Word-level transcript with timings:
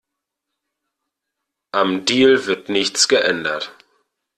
Am 1.73 2.05
Deal 2.05 2.47
wird 2.47 2.69
nichts 2.69 3.07
geändert. 3.07 3.71